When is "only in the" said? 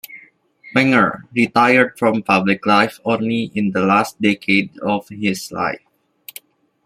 3.05-3.83